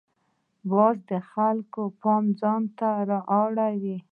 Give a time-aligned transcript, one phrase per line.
[0.69, 3.97] باز د خلکو پام ځان ته را اړوي